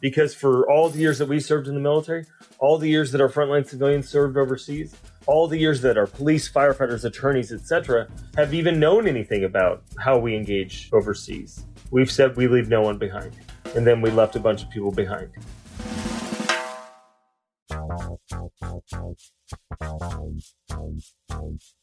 [0.00, 2.24] because for all the years that we served in the military,
[2.58, 4.94] all the years that our frontline civilians served overseas,
[5.26, 10.18] all the years that our police, firefighters, attorneys, etc., have even known anything about how
[10.18, 11.64] we engage overseas.
[11.90, 13.36] We've said we leave no one behind,
[13.74, 15.30] and then we left a bunch of people behind.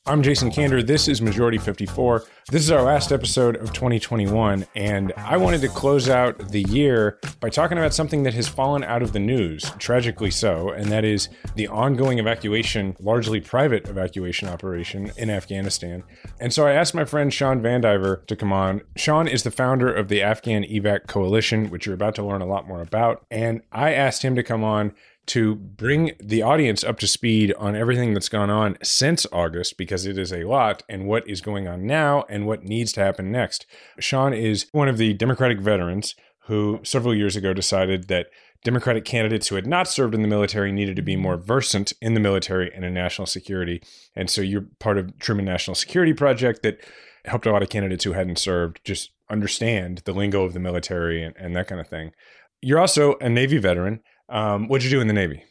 [0.05, 0.85] I'm Jason Kander.
[0.85, 2.23] This is Majority 54.
[2.52, 7.19] This is our last episode of 2021, and I wanted to close out the year
[7.39, 11.03] by talking about something that has fallen out of the news, tragically so, and that
[11.03, 16.03] is the ongoing evacuation, largely private evacuation operation in Afghanistan.
[16.39, 18.81] And so I asked my friend Shawn VanDiver to come on.
[18.95, 22.47] Sean is the founder of the Afghan Evac Coalition, which you're about to learn a
[22.47, 23.25] lot more about.
[23.31, 24.93] And I asked him to come on
[25.27, 30.05] to bring the audience up to speed on everything that's gone on since August, because
[30.05, 33.31] it is a lot, and what is going on now and what needs to happen
[33.31, 33.65] next.
[33.99, 36.15] Shawn is one of the Democratic veterans
[36.47, 38.27] who several years ago decided that
[38.63, 42.15] Democratic candidates who had not served in the military needed to be more versant in
[42.15, 43.81] the military and in national security.
[44.15, 46.80] And so you're part of Truman National Security Project that
[47.25, 51.23] helped a lot of candidates who hadn't served just understand the lingo of the military
[51.23, 52.11] and, and that kind of thing.
[52.61, 54.02] You're also a Navy veteran.
[54.30, 55.43] Um, what'd you do in the Navy?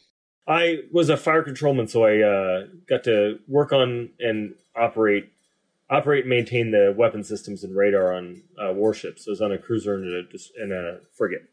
[0.47, 5.31] I was a fire controlman, so I uh, got to work on and operate,
[5.89, 9.27] operate and maintain the weapon systems and radar on uh, warships.
[9.27, 11.49] I was on a cruiser and a, and a frigate.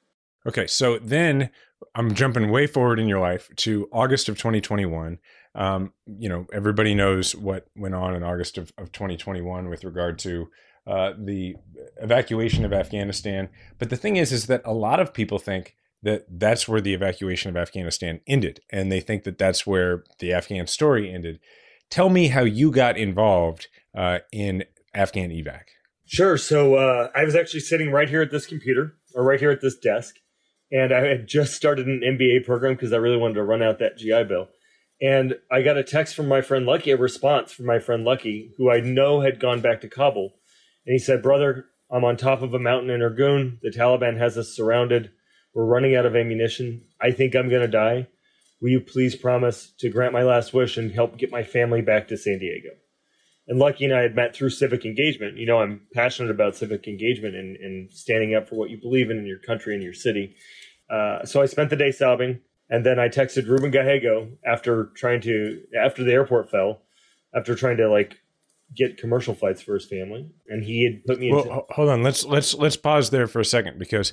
[0.47, 1.51] Okay, so then
[1.95, 5.19] I'm jumping way forward in your life to August of 2021.
[5.55, 10.19] Um, you know, everybody knows what went on in August of, of 2021 with regard
[10.21, 10.49] to
[10.87, 11.55] uh, the
[12.01, 13.49] evacuation of Afghanistan.
[13.79, 16.95] But the thing is, is that a lot of people think that that's where the
[16.95, 21.39] evacuation of Afghanistan ended, and they think that that's where the Afghan story ended.
[21.91, 24.65] Tell me how you got involved uh, in
[24.95, 25.65] Afghan evac.
[26.07, 26.37] Sure.
[26.37, 29.61] So uh, I was actually sitting right here at this computer, or right here at
[29.61, 30.17] this desk,
[30.71, 33.79] and I had just started an MBA program because I really wanted to run out
[33.79, 34.49] that GI Bill.
[35.01, 38.53] And I got a text from my friend Lucky, a response from my friend Lucky,
[38.57, 40.35] who I know had gone back to Kabul.
[40.87, 43.61] And he said, Brother, I'm on top of a mountain in Irgun.
[43.61, 45.11] The Taliban has us surrounded.
[45.55, 46.83] We're running out of ammunition.
[47.01, 48.09] I think I'm going to die.
[48.61, 52.09] Will you please promise to grant my last wish and help get my family back
[52.09, 52.71] to San Diego?
[53.49, 55.37] And Lucky and I had met through civic engagement.
[55.37, 59.11] You know, I'm passionate about civic engagement and, and standing up for what you believe
[59.11, 60.37] in in your country and your city.
[60.89, 62.41] Uh, so I spent the day sobbing.
[62.71, 66.81] And then I texted Ruben Gallego after trying to, after the airport fell,
[67.35, 68.23] after trying to like
[68.75, 71.33] get commercial flights for his family, and he had put me.
[71.33, 72.03] Well, into- hold on.
[72.03, 74.13] Let's let's let's pause there for a second because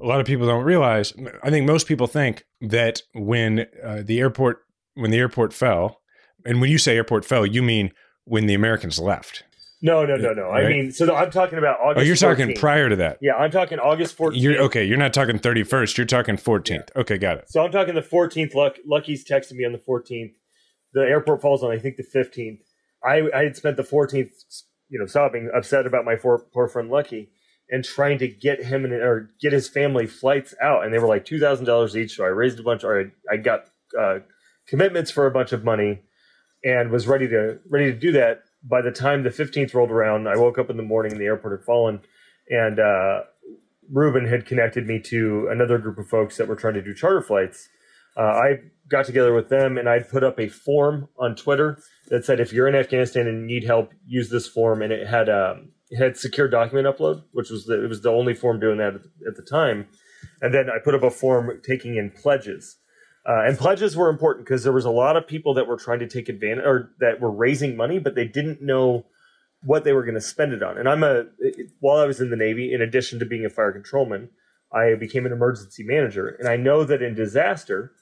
[0.00, 1.12] a lot of people don't realize.
[1.42, 4.58] I think most people think that when uh, the airport
[4.94, 6.00] when the airport fell,
[6.44, 7.92] and when you say airport fell, you mean
[8.24, 9.44] when the Americans left.
[9.82, 10.44] No, no, no, no.
[10.44, 10.64] Right?
[10.64, 11.98] I mean, so I'm talking about August.
[11.98, 12.20] Oh, you're 14th.
[12.20, 13.18] talking prior to that.
[13.20, 14.32] Yeah, I'm talking August 14th.
[14.34, 14.82] You're okay.
[14.82, 15.98] You're not talking 31st.
[15.98, 16.70] You're talking 14th.
[16.70, 17.00] Yeah.
[17.02, 17.50] Okay, got it.
[17.50, 18.54] So I'm talking the 14th.
[18.54, 20.32] Luck, Lucky's texting me on the 14th.
[20.94, 22.60] The airport falls on I think the 15th.
[23.04, 24.30] I, I had spent the 14th,
[24.88, 27.28] you know, sobbing, upset about my poor, poor friend Lucky,
[27.70, 31.08] and trying to get him and or get his family flights out, and they were
[31.08, 32.16] like two thousand dollars each.
[32.16, 32.84] So I raised a bunch.
[32.84, 33.66] Or I, I got
[33.98, 34.18] uh,
[34.66, 36.02] commitments for a bunch of money,
[36.64, 38.42] and was ready to ready to do that.
[38.66, 41.26] By the time the 15th rolled around, I woke up in the morning and the
[41.26, 42.00] airport had fallen,
[42.48, 43.20] and uh,
[43.92, 47.20] Ruben had connected me to another group of folks that were trying to do charter
[47.20, 47.68] flights.
[48.16, 48.58] Uh, I
[48.88, 51.78] got together with them and I'd put up a form on Twitter
[52.08, 54.82] that said if you're in Afghanistan and need help, use this form.
[54.82, 58.34] And it had um, had secure document upload, which was the, it was the only
[58.34, 59.86] form doing that at the time.
[60.40, 62.76] And then I put up a form taking in pledges.
[63.26, 65.98] Uh, and pledges were important because there was a lot of people that were trying
[65.98, 69.06] to take advantage or that were raising money, but they didn't know
[69.62, 70.76] what they were going to spend it on.
[70.76, 71.24] And I'm a
[71.80, 74.28] while I was in the Navy, in addition to being a fire controlman,
[74.72, 77.92] I became an emergency manager, and I know that in disaster,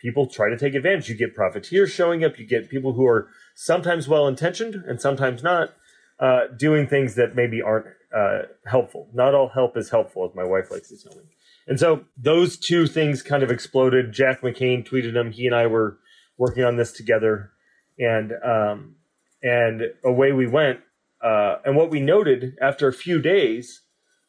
[0.00, 1.08] people try to take advantage.
[1.08, 2.38] You get profiteers showing up.
[2.38, 5.74] You get people who are sometimes well intentioned and sometimes not,
[6.20, 9.08] uh, doing things that maybe aren't uh, helpful.
[9.14, 11.24] Not all help is helpful, as my wife likes to tell me.
[11.66, 14.12] And so those two things kind of exploded.
[14.12, 15.30] Jack McCain tweeted them.
[15.30, 15.98] He and I were
[16.36, 17.52] working on this together,
[17.98, 18.96] and um,
[19.42, 20.80] and away we went.
[21.22, 23.82] Uh, and what we noted after a few days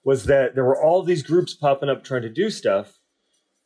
[0.03, 2.99] was that there were all these groups popping up trying to do stuff.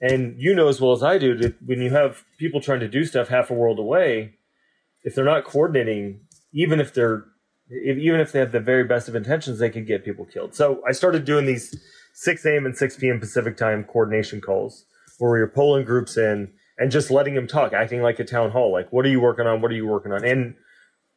[0.01, 2.88] And you know as well as I do that when you have people trying to
[2.88, 4.36] do stuff half a world away,
[5.04, 6.21] if they're not coordinating,
[6.54, 7.25] even if they're
[7.69, 10.56] if, even if they have the very best of intentions, they could get people killed.
[10.56, 11.75] So I started doing these
[12.13, 12.65] 6 a.m.
[12.65, 13.19] and 6 p.m.
[13.19, 14.85] Pacific time coordination calls
[15.17, 18.51] where we were pulling groups in and just letting them talk, acting like a town
[18.51, 18.71] hall.
[18.71, 19.62] Like, what are you working on?
[19.62, 20.25] What are you working on?
[20.25, 20.56] And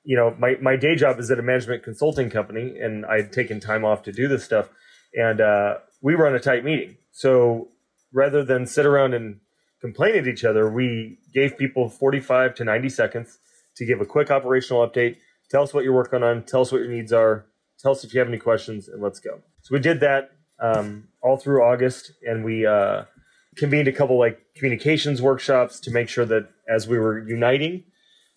[0.08, 3.60] you know, my, my day job is at a management consulting company and I'd taken
[3.60, 4.70] time off to do this stuff.
[5.12, 6.96] And uh, we run a tight meeting.
[7.12, 7.68] So
[8.10, 9.40] rather than sit around and
[9.82, 13.38] complain at each other, we gave people 45 to 90 seconds
[13.76, 15.16] to give a quick operational update.
[15.50, 16.44] Tell us what you're working on.
[16.44, 17.46] Tell us what your needs are.
[17.78, 19.40] Tell us if you have any questions, and let's go.
[19.62, 20.30] So we did that
[20.60, 23.04] um, all through August, and we uh,
[23.56, 27.84] convened a couple like communications workshops to make sure that as we were uniting,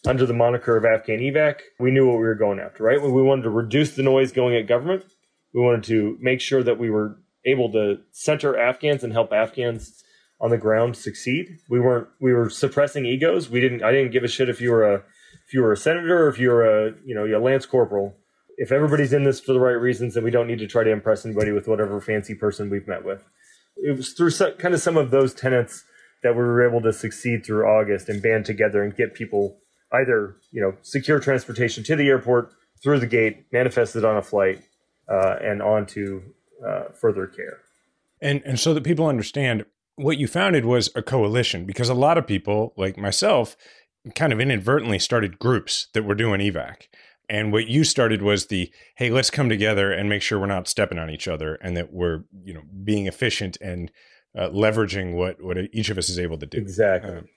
[0.06, 3.02] under the moniker of Afghan evac, we knew what we were going after, right?
[3.02, 5.06] We wanted to reduce the noise going at government.
[5.54, 10.04] We wanted to make sure that we were able to center Afghans and help Afghans
[10.40, 11.60] on the ground succeed.
[11.70, 13.50] We weren't we were suppressing egos.
[13.50, 15.04] We didn't I didn't give a shit if you were a
[15.52, 18.16] if you're a senator if you're a you know, a lance corporal.
[18.56, 20.92] If everybody's in this for the right reasons, then we don't need to try to
[20.92, 23.22] impress anybody with whatever fancy person we've met with.
[23.76, 25.84] It was through some, kind of some of those tenets
[26.24, 29.58] that we were able to succeed through August and band together and get people
[29.92, 34.62] either you know secure transportation to the airport through the gate, manifested on a flight,
[35.10, 36.24] uh, and on to
[36.66, 37.58] uh, further care.
[38.22, 39.66] And and so that people understand,
[39.96, 43.56] what you founded was a coalition because a lot of people, like myself,
[44.16, 46.88] kind of inadvertently started groups that were doing evac.
[47.30, 50.68] And what you started was the hey, let's come together and make sure we're not
[50.68, 53.92] stepping on each other and that we're you know being efficient and
[54.38, 56.58] uh, leveraging what what each of us is able to do.
[56.58, 57.12] Exactly.
[57.12, 57.28] Um,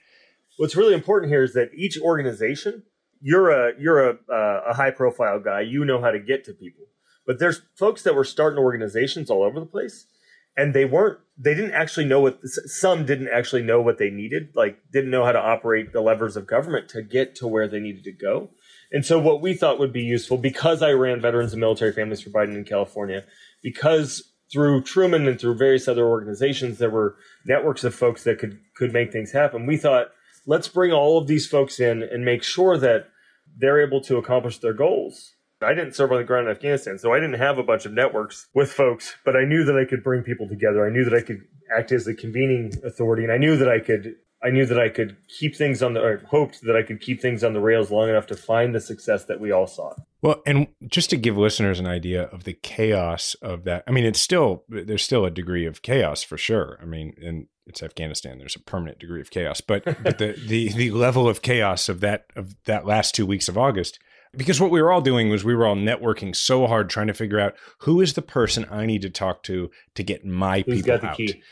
[0.57, 2.83] what's really important here is that each organization,
[3.21, 5.61] you're a you're a, uh, a high profile guy.
[5.61, 6.87] You know how to get to people,
[7.27, 10.07] but there's folks that were starting organizations all over the place,
[10.56, 11.19] and they weren't.
[11.37, 12.39] They didn't actually know what.
[12.43, 14.51] Some didn't actually know what they needed.
[14.55, 17.81] Like didn't know how to operate the levers of government to get to where they
[17.81, 18.51] needed to go.
[18.93, 22.21] And so, what we thought would be useful, because I ran Veterans and Military Families
[22.21, 23.25] for Biden in California,
[23.62, 28.61] because through Truman and through various other organizations, there were networks of folks that could
[28.77, 29.67] could make things happen.
[29.67, 30.09] We thought
[30.47, 33.09] let's bring all of these folks in and make sure that
[33.56, 35.34] they're able to accomplish their goals.
[35.65, 37.93] I didn't serve on the ground in Afghanistan, so I didn't have a bunch of
[37.93, 40.87] networks with folks, but I knew that I could bring people together.
[40.87, 41.43] I knew that I could
[41.77, 44.15] act as the convening authority, and I knew that I could
[44.45, 47.23] I knew that I could keep things on the, or hoped that I could keep
[47.23, 49.99] things on the rails long enough to find the success that we all sought.
[50.21, 54.05] Well, and just to give listeners an idea of the chaos of that, I mean,
[54.05, 56.79] it's still, there's still a degree of chaos for sure.
[56.83, 58.39] I mean, and it's Afghanistan.
[58.39, 62.01] There's a permanent degree of chaos, but, but the, the, the level of chaos of
[62.01, 63.99] that, of that last two weeks of August,
[64.37, 67.15] because what we were all doing was we were all networking so hard trying to
[67.15, 70.83] figure out who is the person I need to talk to to get my Who's
[70.83, 71.17] people out.
[71.17, 71.43] Key?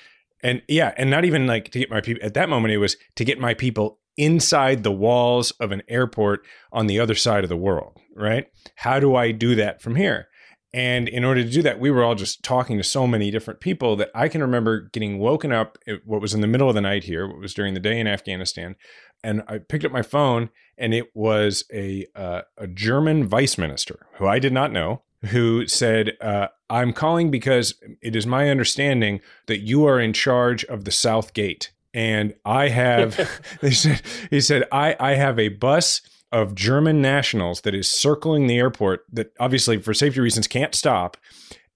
[0.43, 2.97] And yeah, and not even like to get my people at that moment, it was
[3.17, 7.49] to get my people inside the walls of an airport on the other side of
[7.49, 8.47] the world, right?
[8.77, 10.29] How do I do that from here?
[10.75, 13.61] And in order to do that, we were all just talking to so many different
[13.61, 16.81] people that I can remember getting woken up what was in the middle of the
[16.81, 18.77] night here, what was during the day in Afghanistan.
[19.25, 24.07] And I picked up my phone and it was a, uh, a German vice minister
[24.15, 29.21] who I did not know who said, uh, I'm calling because it is my understanding
[29.47, 31.73] that you are in charge of the South Gate.
[31.95, 33.15] And I have,
[33.61, 36.03] he said, he said, I, I have a bus
[36.33, 41.17] of German nationals that is circling the airport that obviously for safety reasons can't stop.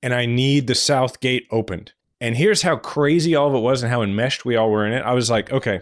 [0.02, 1.92] And I need the South Gate opened.
[2.20, 4.92] And here's how crazy all of it was and how enmeshed we all were in
[4.92, 5.02] it.
[5.02, 5.80] I was like, okay,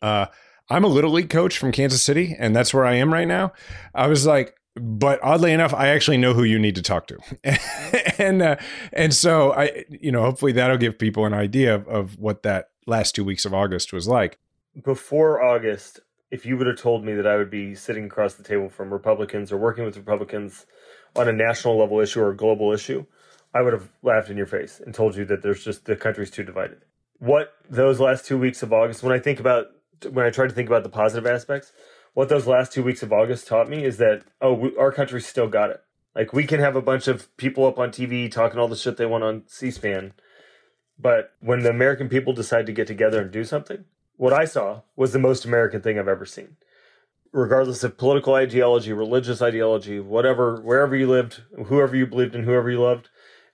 [0.00, 0.26] uh,
[0.68, 3.52] I'm a little league coach from Kansas City, and that's where I am right now.
[3.94, 7.18] I was like, but oddly enough, I actually know who you need to talk to,
[8.18, 8.56] and uh,
[8.92, 12.70] and so I, you know, hopefully that'll give people an idea of, of what that
[12.86, 14.38] last two weeks of August was like.
[14.84, 18.42] Before August, if you would have told me that I would be sitting across the
[18.42, 20.66] table from Republicans or working with Republicans
[21.14, 23.06] on a national level issue or a global issue,
[23.54, 26.30] I would have laughed in your face and told you that there's just the country's
[26.30, 26.82] too divided.
[27.18, 29.68] What those last two weeks of August, when I think about
[30.10, 31.72] when I try to think about the positive aspects,
[32.14, 35.20] what those last two weeks of August taught me is that oh, we, our country
[35.20, 35.82] still got it.
[36.14, 38.96] Like we can have a bunch of people up on TV talking all the shit
[38.96, 40.14] they want on C-SPAN,
[40.98, 43.84] but when the American people decide to get together and do something,
[44.16, 46.56] what I saw was the most American thing I've ever seen.
[47.32, 52.70] Regardless of political ideology, religious ideology, whatever, wherever you lived, whoever you believed in, whoever
[52.70, 53.10] you loved,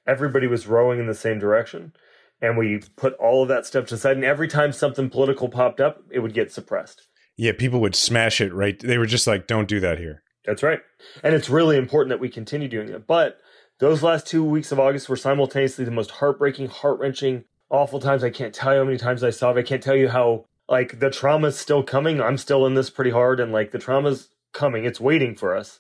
[0.07, 1.93] everybody was rowing in the same direction.
[2.43, 4.17] And we put all of that stuff to the side.
[4.17, 7.09] And every time something political popped up, it would get suppressed.
[7.37, 8.79] Yeah, people would smash it right.
[8.79, 10.23] They were just like, don't do that here.
[10.45, 10.81] That's right.
[11.23, 13.07] And it's really important that we continue doing it.
[13.07, 13.39] But
[13.79, 18.25] those last two weeks of August were simultaneously the most heartbreaking, heart wrenching, awful times.
[18.25, 19.59] I can't tell you how many times I saw it.
[19.59, 22.21] I can't tell you how like the trauma's still coming.
[22.21, 24.85] I'm still in this pretty hard and like the trauma's coming.
[24.85, 25.79] It's waiting for us.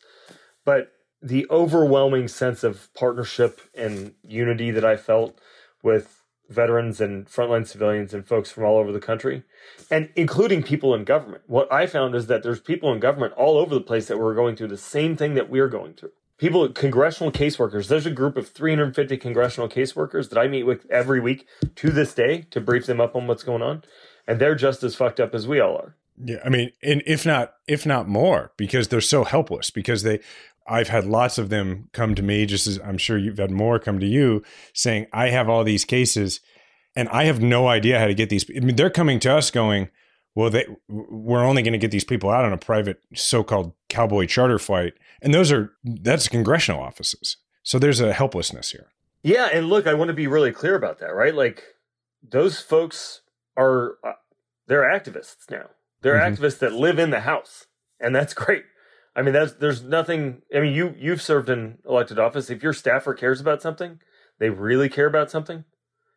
[0.64, 5.40] But the overwhelming sense of partnership and unity that I felt
[5.82, 6.21] with
[6.52, 9.42] veterans and frontline civilians and folks from all over the country,
[9.90, 11.42] and including people in government.
[11.46, 14.34] What I found is that there's people in government all over the place that were
[14.34, 16.12] going through the same thing that we're going through.
[16.38, 17.86] People, congressional caseworkers.
[17.86, 22.14] There's a group of 350 congressional caseworkers that I meet with every week to this
[22.14, 23.84] day to brief them up on what's going on
[24.26, 25.96] and they're just as fucked up as we all are.
[26.16, 29.70] Yeah, I mean, and if not, if not more, because they're so helpless.
[29.70, 30.20] Because they,
[30.66, 33.78] I've had lots of them come to me, just as I'm sure you've had more
[33.78, 34.42] come to you,
[34.72, 36.40] saying, "I have all these cases,
[36.94, 39.50] and I have no idea how to get these." I mean, they're coming to us
[39.50, 39.88] going,
[40.34, 44.26] "Well, they, we're only going to get these people out on a private, so-called cowboy
[44.26, 47.38] charter flight," and those are that's congressional offices.
[47.62, 48.88] So there's a helplessness here.
[49.22, 51.34] Yeah, and look, I want to be really clear about that, right?
[51.34, 51.62] Like
[52.22, 53.22] those folks
[53.56, 54.12] are uh,
[54.66, 55.70] they're activists now.
[56.02, 56.42] They're mm-hmm.
[56.42, 57.66] activists that live in the house,
[58.00, 58.64] and that's great.
[59.14, 60.42] I mean, that's there's nothing.
[60.54, 62.50] I mean, you you've served in elected office.
[62.50, 64.00] If your staffer cares about something,
[64.38, 65.64] they really care about something,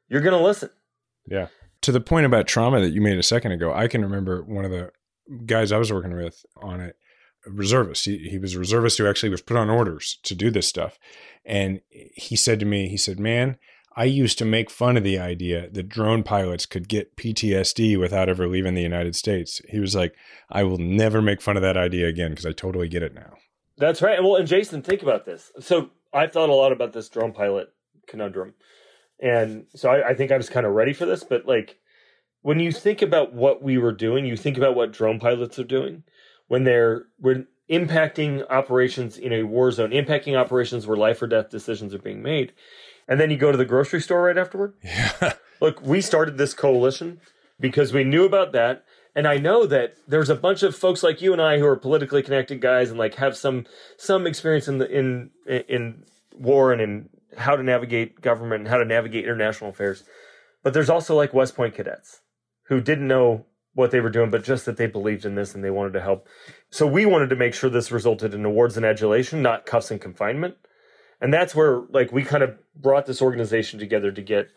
[0.07, 0.69] you're going to listen.
[1.27, 1.47] Yeah.
[1.81, 4.65] To the point about trauma that you made a second ago, I can remember one
[4.65, 4.91] of the
[5.45, 6.95] guys I was working with on it,
[7.45, 8.05] reservist.
[8.05, 10.97] He, he was a reservist who actually was put on orders to do this stuff,
[11.45, 13.57] and he said to me, he said, "Man."
[13.95, 18.27] I used to make fun of the idea that drone pilots could get PTSD without
[18.27, 19.61] ever leaving the United States.
[19.69, 20.15] He was like,
[20.49, 23.35] I will never make fun of that idea again because I totally get it now.
[23.77, 24.21] That's right.
[24.21, 25.51] Well, and Jason, think about this.
[25.59, 27.69] So I've thought a lot about this drone pilot
[28.07, 28.53] conundrum.
[29.19, 31.23] And so I, I think I was kind of ready for this.
[31.23, 31.79] But like,
[32.41, 35.63] when you think about what we were doing, you think about what drone pilots are
[35.63, 36.03] doing
[36.47, 41.49] when they're when impacting operations in a war zone, impacting operations where life or death
[41.49, 42.53] decisions are being made
[43.07, 44.73] and then you go to the grocery store right afterward.
[44.83, 45.33] Yeah.
[45.61, 47.19] Look, we started this coalition
[47.59, 48.83] because we knew about that.
[49.15, 51.77] And I know that there's a bunch of folks like you and I who are
[51.77, 53.65] politically connected guys and like have some
[53.97, 58.77] some experience in the in in war and in how to navigate government and how
[58.77, 60.03] to navigate international affairs.
[60.63, 62.21] But there's also like West Point cadets
[62.67, 65.63] who didn't know what they were doing, but just that they believed in this and
[65.63, 66.27] they wanted to help.
[66.69, 70.01] So we wanted to make sure this resulted in awards and adulation, not cuffs and
[70.01, 70.55] confinement
[71.21, 74.49] and that's where like we kind of brought this organization together to get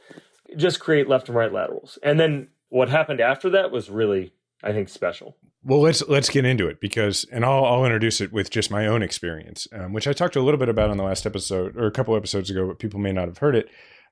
[0.56, 1.98] just create left and right laterals.
[2.02, 5.36] And then what happened after that was really i think special.
[5.64, 8.86] Well let's let's get into it because and i'll, I'll introduce it with just my
[8.86, 11.86] own experience um, which i talked a little bit about on the last episode or
[11.86, 13.68] a couple episodes ago but people may not have heard it.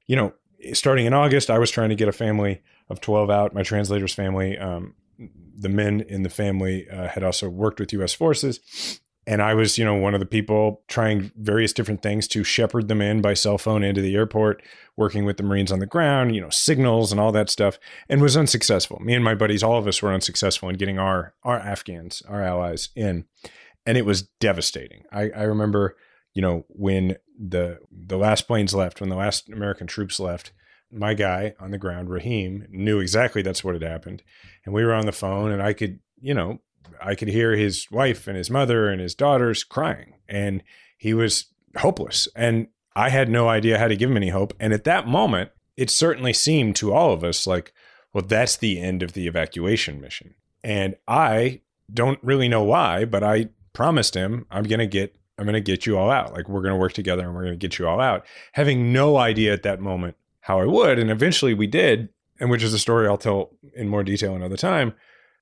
[0.06, 0.34] You know
[0.72, 4.14] starting in august i was trying to get a family of 12 out my translator's
[4.14, 4.94] family um,
[5.58, 9.76] the men in the family uh, had also worked with us forces and I was,
[9.76, 13.34] you know, one of the people trying various different things to shepherd them in by
[13.34, 14.62] cell phone into the airport,
[14.96, 17.78] working with the Marines on the ground, you know, signals and all that stuff,
[18.08, 19.00] and was unsuccessful.
[19.00, 22.42] Me and my buddies, all of us were unsuccessful in getting our our Afghans, our
[22.42, 23.24] allies in.
[23.84, 25.04] And it was devastating.
[25.12, 25.96] I, I remember,
[26.34, 30.52] you know, when the the last planes left, when the last American troops left,
[30.92, 34.22] my guy on the ground, Rahim, knew exactly that's what had happened.
[34.64, 36.60] And we were on the phone and I could, you know,
[37.00, 40.62] I could hear his wife and his mother and his daughters crying, and
[40.96, 42.28] he was hopeless.
[42.34, 44.54] And I had no idea how to give him any hope.
[44.58, 47.72] And at that moment, it certainly seemed to all of us like,
[48.12, 50.34] well, that's the end of the evacuation mission.
[50.64, 51.60] And I
[51.92, 55.60] don't really know why, but I promised him I'm going to get I'm going to
[55.60, 56.32] get you all out.
[56.32, 58.24] Like we're going to work together and we're going to get you all out.
[58.52, 62.08] Having no idea at that moment how I would, and eventually we did,
[62.40, 64.94] and which is a story I'll tell in more detail another time.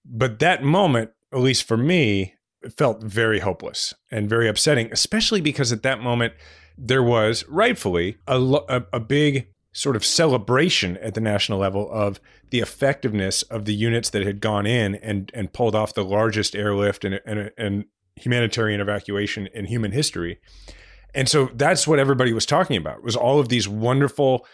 [0.04, 5.40] But that moment at least for me, it felt very hopeless and very upsetting, especially
[5.40, 6.34] because at that moment
[6.78, 12.20] there was rightfully a, a, a, big sort of celebration at the national level of
[12.50, 16.56] the effectiveness of the units that had gone in and and pulled off the largest
[16.56, 17.84] airlift and and, and
[18.16, 20.38] humanitarian evacuation in human history.
[21.14, 24.46] And so that's what everybody was talking about was all of these wonderful,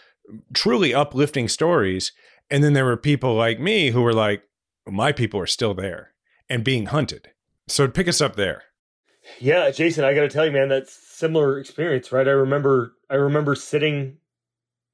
[0.53, 2.11] truly uplifting stories.
[2.49, 4.43] And then there were people like me who were like,
[4.87, 6.10] my people are still there
[6.51, 7.31] and being hunted.
[7.67, 8.63] So pick us up there.
[9.39, 12.27] Yeah, Jason, I got to tell you, man, that's similar experience, right?
[12.27, 14.17] I remember, I remember sitting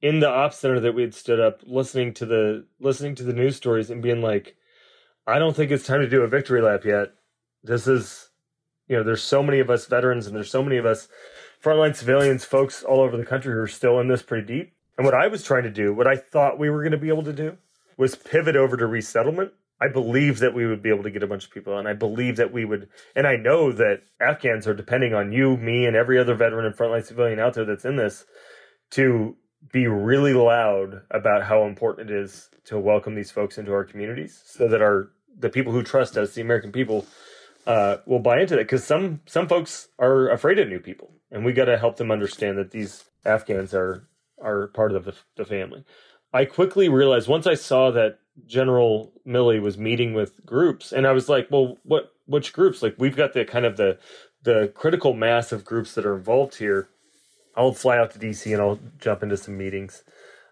[0.00, 3.32] in the op center that we had stood up, listening to the listening to the
[3.32, 4.56] news stories, and being like,
[5.26, 7.08] I don't think it's time to do a victory lap yet.
[7.64, 8.28] This is,
[8.86, 11.08] you know, there's so many of us veterans and there's so many of us
[11.60, 14.74] frontline civilians, folks all over the country who are still in this pretty deep.
[14.96, 17.08] And what I was trying to do, what I thought we were going to be
[17.08, 17.56] able to do,
[17.96, 19.52] was pivot over to resettlement.
[19.80, 21.92] I believe that we would be able to get a bunch of people, and I
[21.92, 25.94] believe that we would, and I know that Afghans are depending on you, me, and
[25.94, 28.24] every other veteran and frontline civilian out there that's in this
[28.90, 29.36] to
[29.72, 34.42] be really loud about how important it is to welcome these folks into our communities,
[34.44, 37.06] so that our the people who trust us, the American people,
[37.66, 38.64] uh, will buy into that.
[38.64, 42.10] Because some some folks are afraid of new people, and we got to help them
[42.10, 44.08] understand that these Afghans are
[44.42, 45.84] are part of the, the family.
[46.32, 51.12] I quickly realized once I saw that General Milley was meeting with groups, and I
[51.12, 52.82] was like, well, what which groups?
[52.82, 53.98] Like we've got the kind of the
[54.42, 56.88] the critical mass of groups that are involved here.
[57.56, 60.04] I'll fly out to DC and I'll jump into some meetings.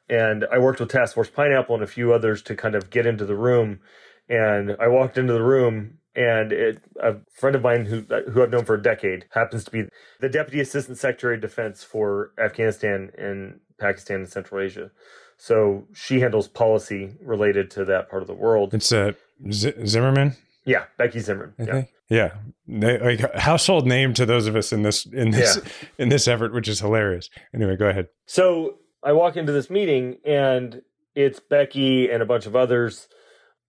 [0.09, 3.06] And I worked with Task Force Pineapple and a few others to kind of get
[3.06, 3.80] into the room.
[4.28, 8.42] And I walked into the room and it, a friend of mine who uh, who
[8.42, 9.85] I've known for a decade happens to be
[10.21, 14.90] the Deputy Assistant Secretary of Defense for Afghanistan and Pakistan and Central Asia.
[15.38, 18.73] So she handles policy related to that part of the world.
[18.75, 19.12] It's uh,
[19.50, 20.37] Z- Zimmerman.
[20.64, 21.55] Yeah, Becky Zimmerman.
[21.59, 21.73] I yeah.
[21.73, 21.88] think.
[22.09, 22.35] Yeah,
[22.69, 25.71] they, like household name to those of us in this in this Yeah.
[25.99, 27.28] in this effort, which is hilarious.
[27.52, 28.09] Anyway, go ahead.
[28.26, 30.83] So I walk into this meeting and
[31.16, 33.09] it's Becky and a bunch of others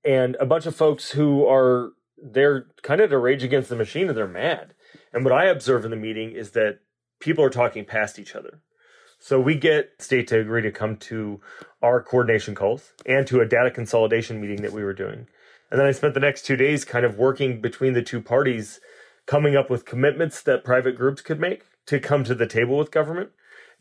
[0.06, 4.08] and a bunch of folks who are they're kind of to rage against the machine
[4.08, 4.74] and they're mad.
[5.14, 6.80] And what I observe in the meeting is that
[7.20, 8.62] people are talking past each other.
[9.20, 11.42] So we get state to agree to come to
[11.82, 15.28] our coordination calls and to a data consolidation meeting that we were doing.
[15.70, 18.80] And then I spent the next two days kind of working between the two parties,
[19.26, 22.92] coming up with commitments that private groups could make to come to the table with
[22.92, 23.32] government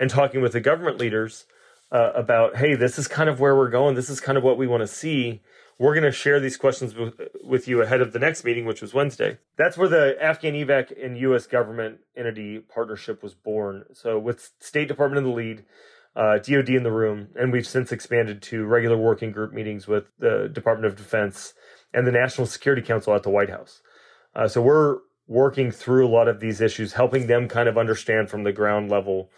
[0.01, 1.47] and talking with the government leaders
[1.93, 3.95] uh, about, hey, this is kind of where we're going.
[3.95, 5.43] This is kind of what we want to see.
[5.79, 8.81] We're going to share these questions with, with you ahead of the next meeting, which
[8.81, 9.39] was Wednesday.
[9.57, 11.47] That's where the Afghan evac and U.S.
[11.47, 13.85] government entity partnership was born.
[13.93, 15.65] So with State Department in the lead,
[16.17, 20.07] uh, DoD in the room, and we've since expanded to regular working group meetings with
[20.19, 21.53] the Department of Defense
[21.93, 23.83] and the National Security Council at the White House.
[24.35, 28.31] Uh, so we're working through a lot of these issues, helping them kind of understand
[28.31, 29.31] from the ground level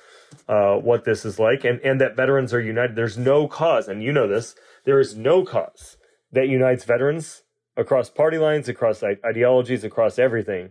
[0.49, 2.95] uh, what this is like, and and that veterans are united.
[2.95, 4.55] There's no cause, and you know this.
[4.85, 5.98] There is no cause
[6.33, 7.43] that unites veterans
[7.77, 10.71] across party lines, across ideologies, across everything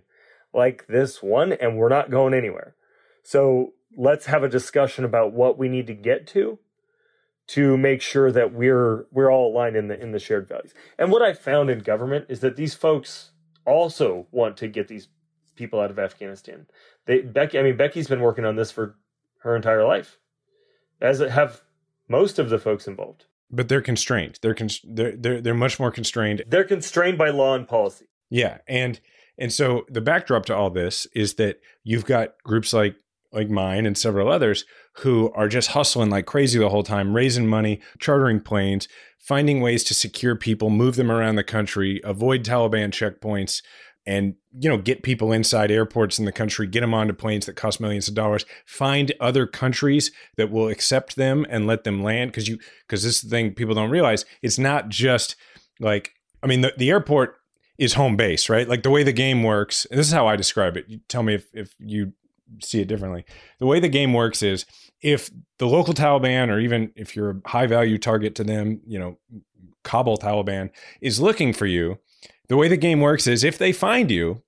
[0.53, 2.75] like this one, and we're not going anywhere.
[3.23, 6.59] So let's have a discussion about what we need to get to
[7.47, 10.73] to make sure that we're we're all aligned in the in the shared values.
[10.97, 13.31] And what I found in government is that these folks
[13.65, 15.07] also want to get these
[15.55, 16.67] people out of Afghanistan.
[17.05, 18.95] They Becky I mean Becky's been working on this for
[19.39, 20.17] her entire life.
[20.99, 21.61] As have
[22.07, 23.25] most of the folks involved.
[23.49, 24.39] But they're constrained.
[24.41, 26.43] They're cons- they're they're they're much more constrained.
[26.47, 28.05] They're constrained by law and policy.
[28.29, 28.99] Yeah, and
[29.37, 32.95] and so the backdrop to all this is that you've got groups like
[33.31, 34.65] like mine and several others
[34.97, 38.87] who are just hustling like crazy the whole time, raising money, chartering planes,
[39.19, 43.61] finding ways to secure people, move them around the country, avoid Taliban checkpoints,
[44.07, 47.55] and you know get people inside airports in the country, get them onto planes that
[47.55, 52.31] cost millions of dollars, find other countries that will accept them and let them land
[52.31, 54.25] because you because this is the thing people don't realize.
[54.41, 55.35] It's not just
[55.79, 57.35] like I mean the, the airport
[57.77, 58.67] is home base, right?
[58.67, 60.85] Like the way the game works, and this is how I describe it.
[60.87, 62.13] You tell me if, if you
[62.61, 63.25] see it differently.
[63.59, 64.65] The way the game works is
[65.01, 68.97] if the local Taliban, or even if you're a high value target to them, you
[68.97, 69.17] know,
[69.83, 70.69] Kabul Taliban
[71.01, 71.99] is looking for you,
[72.49, 74.43] the way the game works is if they find you,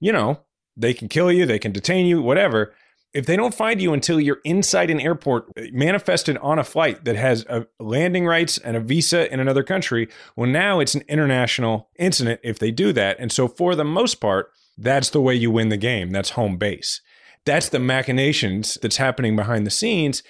[0.00, 0.40] you know,
[0.76, 2.74] they can kill you, they can detain you, whatever.
[3.14, 7.04] If they don't find you until you're inside an airport, uh, manifested on a flight
[7.04, 7.44] that has
[7.80, 12.58] landing rights and a visa in another country, well, now it's an international incident if
[12.58, 13.16] they do that.
[13.18, 16.10] And so, for the most part, that's the way you win the game.
[16.10, 17.00] That's home base.
[17.44, 20.22] That's the machinations that's happening behind the scenes.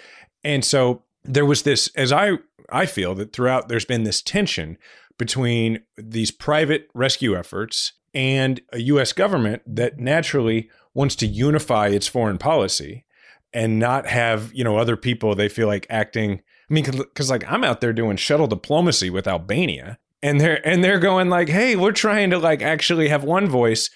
[0.45, 2.39] And so, there was this, as I
[2.71, 4.79] I feel that throughout there's been this tension
[5.19, 12.07] between these private rescue efforts and a US government that naturally wants to unify its
[12.07, 13.05] foreign policy
[13.53, 17.51] and not have, you know, other people they feel like acting I mean cuz like
[17.51, 21.77] I'm out there doing shuttle diplomacy with Albania and they're and they're going like, "Hey,
[21.77, 23.91] we're trying to like actually have one voice."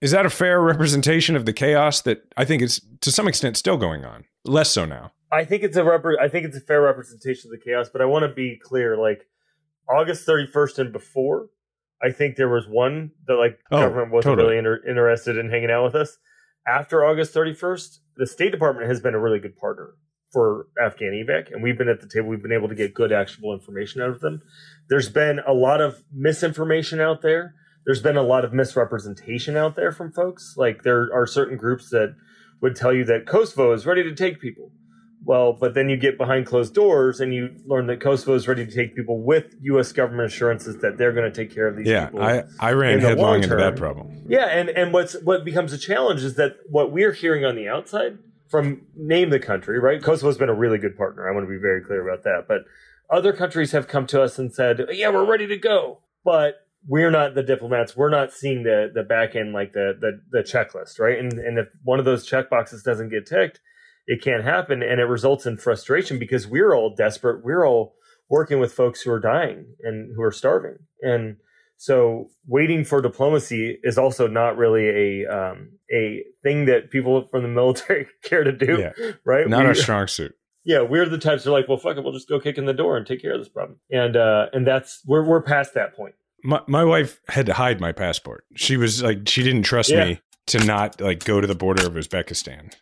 [0.00, 3.56] Is that a fair representation of the chaos that I think is to some extent
[3.56, 4.24] still going on?
[4.44, 5.12] Less so now.
[5.30, 8.02] I think it's a rep- I think it's a fair representation of the chaos, but
[8.02, 8.96] I want to be clear.
[8.96, 9.26] Like
[9.94, 11.48] August thirty first and before,
[12.02, 14.46] I think there was one that like Oh, government wasn't totally.
[14.56, 16.18] really inter- interested in hanging out with us.
[16.66, 19.94] After August thirty first, the State Department has been a really good partner
[20.32, 22.28] for Afghan evac, and we've been at the table.
[22.28, 24.40] We've been able to get good, actionable information out of them.
[24.88, 27.54] There's been a lot of misinformation out there.
[27.84, 30.54] There's been a lot of misrepresentation out there from folks.
[30.56, 32.14] Like there are certain groups that
[32.62, 34.70] would tell you that Kosovo is ready to take people.
[35.24, 38.66] Well, but then you get behind closed doors and you learn that Kosovo is ready
[38.66, 39.92] to take people with U.S.
[39.92, 42.20] government assurances that they're going to take care of these yeah, people.
[42.20, 44.24] Yeah, I, I ran headlong into that problem.
[44.26, 47.68] Yeah, and, and what's what becomes a challenge is that what we're hearing on the
[47.68, 50.02] outside from name the country, right?
[50.02, 51.28] Kosovo's been a really good partner.
[51.28, 52.46] I want to be very clear about that.
[52.48, 52.64] But
[53.08, 56.56] other countries have come to us and said, "Yeah, we're ready to go," but
[56.86, 57.96] we're not the diplomats.
[57.96, 61.18] We're not seeing the the back end like the the, the checklist, right?
[61.18, 63.60] And and if one of those check boxes doesn't get ticked
[64.06, 64.82] it can't happen.
[64.82, 67.44] And it results in frustration because we're all desperate.
[67.44, 67.94] We're all
[68.28, 70.78] working with folks who are dying and who are starving.
[71.02, 71.36] And
[71.76, 77.42] so waiting for diplomacy is also not really a um, a thing that people from
[77.42, 79.12] the military care to do yeah.
[79.24, 79.48] right?
[79.48, 80.34] Not we, a strong suit.
[80.64, 82.66] Yeah we're the types that are like well fuck it we'll just go kick in
[82.66, 83.80] the door and take care of this problem.
[83.90, 86.14] And uh and that's we're, we're past that point.
[86.44, 88.44] My, my wife had to hide my passport.
[88.54, 90.04] She was like she didn't trust yeah.
[90.04, 92.72] me to not like go to the border of uzbekistan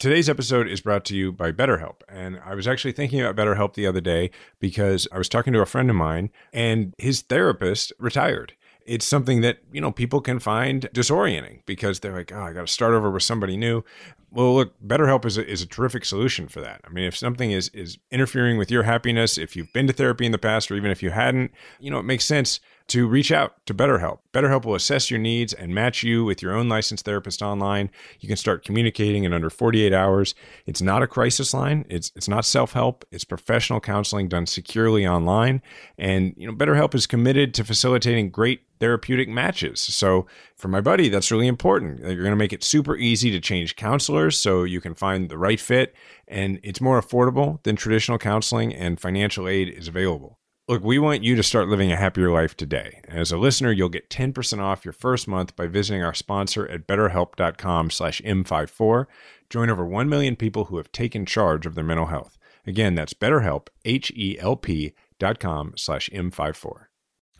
[0.00, 1.96] Today's episode is brought to you by BetterHelp.
[2.08, 5.60] And I was actually thinking about BetterHelp the other day because I was talking to
[5.60, 8.54] a friend of mine and his therapist retired.
[8.86, 12.62] It's something that, you know, people can find disorienting because they're like, oh, I got
[12.62, 13.84] to start over with somebody new.
[14.30, 16.80] Well, look, BetterHelp is a, is a terrific solution for that.
[16.86, 20.24] I mean, if something is is interfering with your happiness, if you've been to therapy
[20.24, 22.58] in the past or even if you hadn't, you know, it makes sense
[22.90, 24.18] to reach out to BetterHelp.
[24.32, 27.88] BetterHelp will assess your needs and match you with your own licensed therapist online.
[28.18, 30.34] You can start communicating in under 48 hours.
[30.66, 31.84] It's not a crisis line.
[31.88, 33.04] It's it's not self-help.
[33.12, 35.62] It's professional counseling done securely online.
[35.98, 39.80] And you know, BetterHelp is committed to facilitating great therapeutic matches.
[39.80, 40.26] So
[40.56, 42.00] for my buddy, that's really important.
[42.00, 45.38] You're going to make it super easy to change counselors so you can find the
[45.38, 45.94] right fit
[46.26, 50.39] and it's more affordable than traditional counseling and financial aid is available.
[50.70, 53.00] Look, we want you to start living a happier life today.
[53.08, 56.86] As a listener, you'll get 10% off your first month by visiting our sponsor at
[56.86, 59.06] betterhelp.com slash M54.
[59.48, 62.38] Join over 1 million people who have taken charge of their mental health.
[62.68, 66.89] Again, that's betterhelp, H-E-L-P dot com slash M54.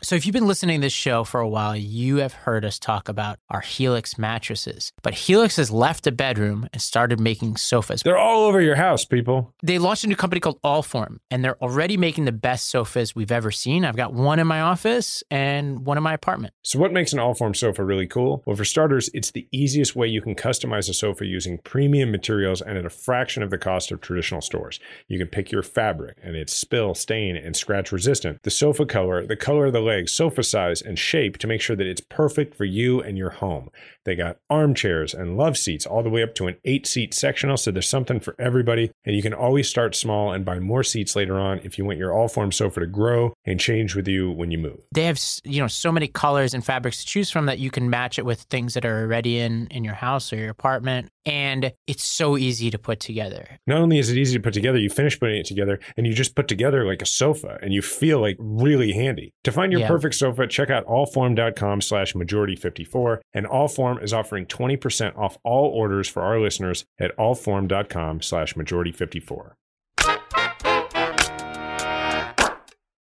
[0.03, 2.79] So, if you've been listening to this show for a while, you have heard us
[2.79, 4.91] talk about our Helix mattresses.
[5.03, 8.01] But Helix has left a bedroom and started making sofas.
[8.01, 9.53] They're all over your house, people.
[9.61, 13.31] They launched a new company called Allform, and they're already making the best sofas we've
[13.31, 13.85] ever seen.
[13.85, 16.55] I've got one in my office and one in my apartment.
[16.63, 18.41] So, what makes an Allform sofa really cool?
[18.47, 22.59] Well, for starters, it's the easiest way you can customize a sofa using premium materials
[22.59, 24.79] and at a fraction of the cost of traditional stores.
[25.07, 28.41] You can pick your fabric, and it's spill, stain, and scratch resistant.
[28.41, 31.75] The sofa color, the color of the legs, sofa size, and shape to make sure
[31.75, 33.69] that it's perfect for you and your home.
[34.03, 37.57] They got armchairs and love seats all the way up to an eight seat sectional.
[37.57, 38.91] So there's something for everybody.
[39.05, 41.99] And you can always start small and buy more seats later on if you want
[41.99, 44.79] your Allform sofa to grow and change with you when you move.
[44.93, 47.89] They have, you know, so many colors and fabrics to choose from that you can
[47.89, 51.09] match it with things that are already in, in your house or your apartment.
[51.25, 53.59] And it's so easy to put together.
[53.67, 56.13] Not only is it easy to put together, you finish putting it together and you
[56.13, 59.33] just put together like a sofa and you feel like really handy.
[59.43, 59.87] To find your yeah.
[59.87, 65.37] perfect sofa, check out allform.com slash majority 54 and allform Allform is offering 20% off
[65.43, 69.53] all orders for our listeners at allform.com slash majority54.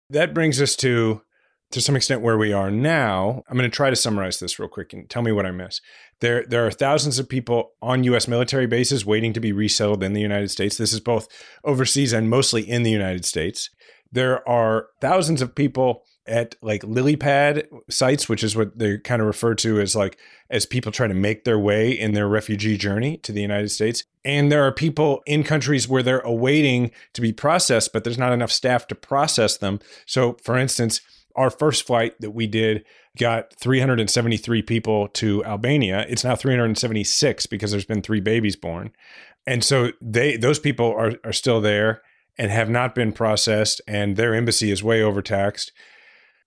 [0.09, 1.21] That brings us to
[1.69, 3.43] to some extent where we are now.
[3.49, 5.81] I'm going to try to summarize this real quick and tell me what I miss.
[6.21, 8.25] There, there are thousands of people on U.S.
[8.25, 10.77] military bases waiting to be resettled in the United States.
[10.77, 11.27] This is both
[11.65, 13.69] overseas and mostly in the United States.
[14.09, 19.21] There are thousands of people at like lily pad sites which is what they kind
[19.21, 20.17] of refer to as like
[20.49, 24.03] as people try to make their way in their refugee journey to the united states.
[24.25, 28.33] And there are people in countries where they're awaiting to be processed but there's not
[28.33, 29.79] enough staff to process them.
[30.05, 31.01] So for instance
[31.35, 32.83] our first flight that we did
[33.17, 36.05] got 373 people to albania.
[36.09, 38.91] It's now 376 because there's been three babies born.
[39.45, 42.01] And so they those people are, are still there
[42.37, 45.71] and have not been processed and their embassy is way overtaxed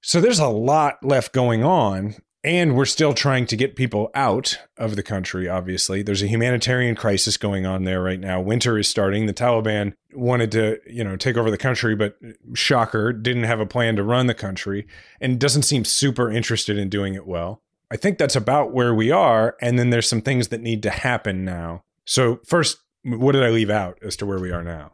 [0.01, 2.17] so there's a lot left going on.
[2.43, 6.03] And we're still trying to get people out of the country, obviously.
[6.03, 8.41] There's a humanitarian crisis going on there right now.
[8.41, 9.27] Winter is starting.
[9.27, 12.17] The Taliban wanted to, you know, take over the country, but
[12.55, 14.87] shocker, didn't have a plan to run the country
[15.21, 17.61] and doesn't seem super interested in doing it well.
[17.91, 19.57] I think that's about where we are.
[19.61, 21.83] And then there's some things that need to happen now.
[22.07, 24.93] So, first, what did I leave out as to where we are now?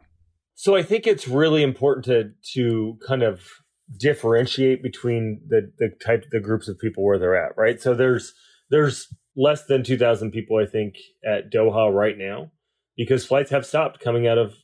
[0.55, 3.47] So, I think it's really important to to kind of
[3.95, 7.81] differentiate between the the type the groups of people where they're at, right?
[7.81, 8.33] So there's
[8.69, 10.95] there's less than 2000 people I think
[11.25, 12.51] at Doha right now.
[12.97, 14.55] because flights have stopped coming out of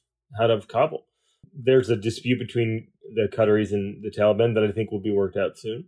[0.41, 1.05] out of Kabul.
[1.53, 5.37] There's a dispute between the Qataris and the Taliban that I think will be worked
[5.37, 5.85] out soon,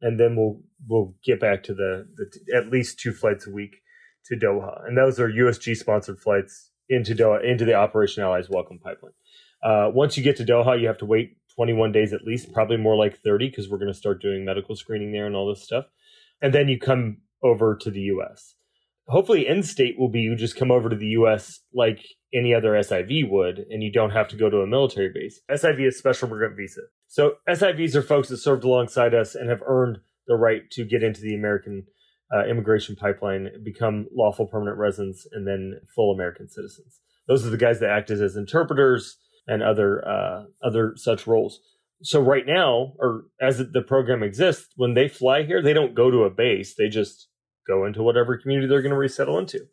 [0.00, 3.78] and then we'll we'll get back to the, the at least two flights a week
[4.26, 8.78] to Doha, and those are USG sponsored flights into Doha into the Operation Allies Welcome
[8.78, 9.14] Pipeline.
[9.62, 12.76] Uh, once you get to Doha, you have to wait 21 days at least, probably
[12.76, 15.64] more like 30 because we're going to start doing medical screening there and all this
[15.64, 15.86] stuff,
[16.40, 18.54] and then you come over to the U.S.
[19.08, 21.58] Hopefully, end state will be you just come over to the U.S.
[21.74, 21.98] like
[22.32, 25.40] any other SIV would, and you don't have to go to a military base.
[25.50, 26.82] SIV is special immigrant visa.
[27.08, 31.02] So SIVs are folks that served alongside us and have earned the right to get
[31.02, 31.86] into the American
[32.32, 37.00] uh, immigration pipeline, become lawful permanent residents, and then full American citizens.
[37.26, 39.16] Those are the guys that acted as interpreters
[39.48, 41.60] and other uh, other such roles.
[42.02, 46.12] So right now, or as the program exists, when they fly here, they don't go
[46.12, 47.28] to a base; they just
[47.66, 49.66] go into whatever community they're going to resettle into.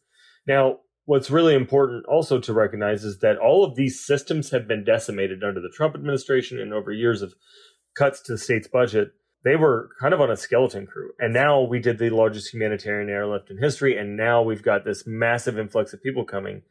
[0.47, 4.83] Now, what's really important also to recognize is that all of these systems have been
[4.83, 7.35] decimated under the Trump administration and over years of
[7.95, 9.13] cuts to the state's budget.
[9.43, 11.11] They were kind of on a skeleton crew.
[11.19, 13.95] And now we did the largest humanitarian airlift in history.
[13.95, 16.63] And now we've got this massive influx of people coming.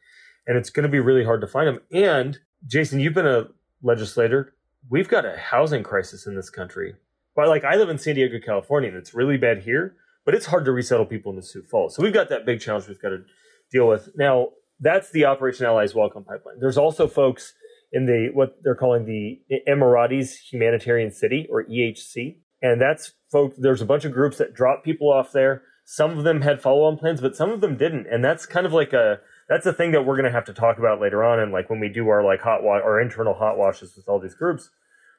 [0.47, 1.81] And it's going to be really hard to find them.
[1.93, 3.49] And Jason, you've been a
[3.83, 4.55] legislator.
[4.91, 6.95] We've got a housing crisis in this country.
[7.35, 10.47] But like I live in San Diego, California, and it's really bad here, but it's
[10.47, 11.97] hard to resettle people in the Sioux Falls.
[11.97, 13.25] So we've got that big challenge we've got to
[13.73, 14.11] deal with.
[14.17, 16.61] Now, that's the Operation Allies Welcome Pipeline.
[16.61, 17.55] There's also folks
[17.93, 23.57] in the what they're calling the Emirates Humanitarian City or EHC, and that's folks.
[23.59, 25.63] There's a bunch of groups that drop people off there.
[25.85, 28.73] Some of them had follow-on plans, but some of them didn't, and that's kind of
[28.73, 31.39] like a that's the thing that we're going to have to talk about later on.
[31.39, 34.19] And like when we do our like hot wash, our internal hot washes with all
[34.19, 34.71] these groups,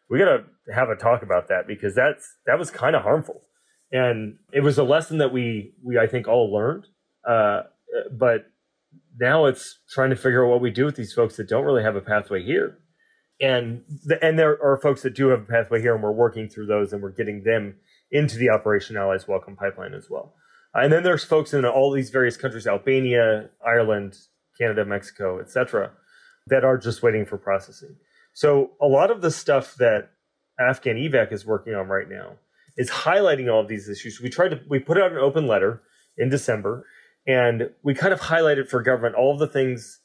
[0.09, 3.41] we got to have a talk about that because that's that was kind of harmful,
[3.91, 6.87] and it was a lesson that we we I think all learned.
[7.27, 7.63] Uh,
[8.11, 8.51] but
[9.19, 11.83] now it's trying to figure out what we do with these folks that don't really
[11.83, 12.77] have a pathway here.
[13.41, 16.47] And the, and there are folks that do have a pathway here, and we're working
[16.47, 17.75] through those, and we're getting them
[18.11, 20.33] into the Operation Allies Welcome Pipeline as well.
[20.75, 24.17] And then there's folks in all these various countries, Albania, Ireland,
[24.57, 25.91] Canada, Mexico, etc.,
[26.47, 27.95] that are just waiting for processing.
[28.33, 30.09] So a lot of the stuff that
[30.59, 32.33] Afghan evac is working on right now
[32.77, 34.19] is highlighting all of these issues.
[34.21, 35.81] We tried to we put out an open letter
[36.17, 36.85] in December
[37.25, 39.99] and we kind of highlighted for government all of the things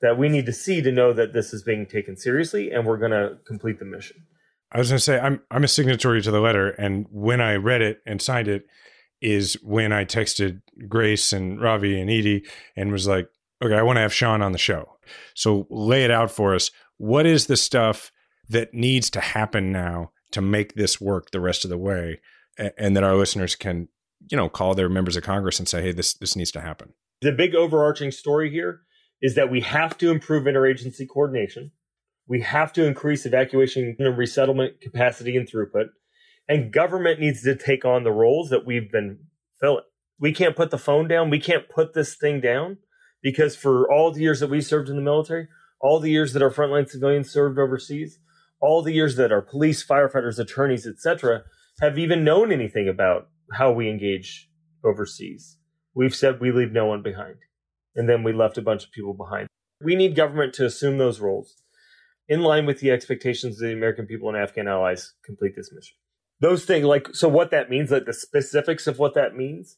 [0.00, 2.98] that we need to see to know that this is being taken seriously and we're
[2.98, 4.16] going to complete the mission.
[4.72, 7.56] I was going to say I'm I'm a signatory to the letter and when I
[7.56, 8.66] read it and signed it
[9.24, 12.44] is when I texted Grace and Ravi and Edie
[12.76, 13.28] and was like,
[13.62, 14.96] "Okay, I want to have Shawn on the show."
[15.34, 16.70] So lay it out for us.
[16.98, 18.12] What is the stuff
[18.48, 22.20] that needs to happen now to make this work the rest of the way
[22.78, 23.88] and that our listeners can
[24.30, 26.92] you know, call their members of Congress and say, hey, this this needs to happen.
[27.20, 28.80] The big overarching story here
[29.22, 31.72] is that we have to improve interagency coordination.
[32.26, 35.88] We have to increase evacuation and resettlement capacity and throughput.
[36.48, 39.18] And government needs to take on the roles that we've been
[39.60, 39.84] filling.
[40.18, 41.30] We can't put the phone down.
[41.30, 42.78] We can't put this thing down
[43.22, 45.48] because for all the years that we served in the military,
[45.80, 48.18] all the years that our frontline civilians served overseas,
[48.60, 51.44] all the years that our police, firefighters, attorneys, etc.,
[51.80, 54.48] have even known anything about how we engage
[54.84, 55.56] overseas.
[55.94, 57.36] We've said we leave no one behind.
[57.96, 59.48] And then we left a bunch of people behind.
[59.82, 61.56] We need government to assume those roles
[62.28, 65.96] in line with the expectations of the American people and Afghan allies complete this mission.
[66.40, 69.76] Those things, like, so what that means, like the specifics of what that means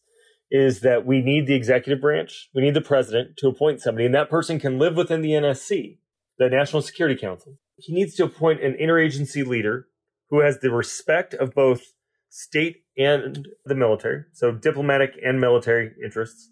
[0.51, 4.14] is that we need the executive branch, we need the president to appoint somebody, and
[4.14, 5.99] that person can live within the NSC,
[6.38, 7.57] the National Security Council.
[7.77, 9.88] He needs to appoint an interagency leader
[10.31, 11.83] who has the respect of both
[12.31, 16.51] state and the military, so diplomatic and military interests.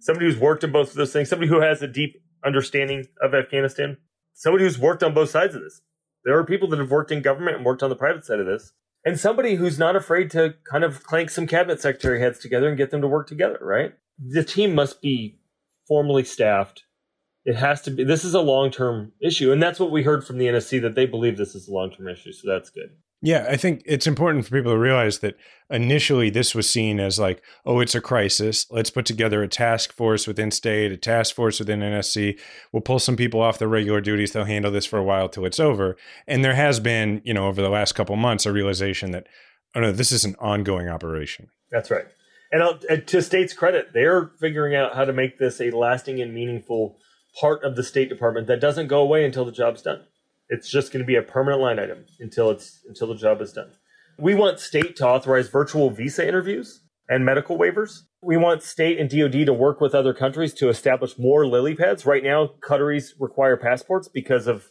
[0.00, 3.34] Somebody who's worked in both of those things, somebody who has a deep understanding of
[3.34, 3.96] Afghanistan,
[4.34, 5.80] somebody who's worked on both sides of this.
[6.24, 8.46] There are people that have worked in government and worked on the private side of
[8.46, 8.72] this,
[9.04, 12.76] and somebody who's not afraid to kind of clank some cabinet secretary heads together and
[12.76, 13.94] get them to work together, right?
[14.18, 15.38] The team must be
[15.86, 16.84] formally staffed.
[17.44, 19.52] It has to be, this is a long term issue.
[19.52, 21.90] And that's what we heard from the NSC that they believe this is a long
[21.90, 22.32] term issue.
[22.32, 22.90] So that's good.
[23.20, 25.36] Yeah, I think it's important for people to realize that
[25.70, 28.66] initially this was seen as like, oh, it's a crisis.
[28.70, 32.38] Let's put together a task force within state, a task force within NSC.
[32.72, 34.32] We'll pull some people off their regular duties.
[34.32, 35.96] They'll handle this for a while till it's over.
[36.28, 39.26] And there has been, you know, over the last couple months, a realization that,
[39.74, 41.48] oh no, this is an ongoing operation.
[41.72, 42.06] That's right.
[42.52, 46.32] And uh, to state's credit, they're figuring out how to make this a lasting and
[46.32, 46.98] meaningful
[47.38, 50.04] part of the State Department that doesn't go away until the job's done.
[50.48, 53.52] It's just going to be a permanent line item until it's until the job is
[53.52, 53.70] done.
[54.18, 58.00] We want state to authorize virtual visa interviews and medical waivers.
[58.22, 62.04] We want state and DoD to work with other countries to establish more lily pads.
[62.04, 64.66] Right now, Qataris require passports because of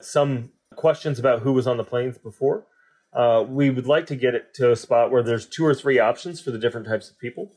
[0.00, 2.66] some questions about who was on the planes before.
[3.12, 5.98] Uh, we would like to get it to a spot where there's two or three
[5.98, 7.52] options for the different types of people.